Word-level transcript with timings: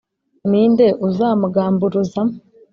ni 0.49 0.61
nde 0.71 0.87
uzamugamburuza? 1.07 2.21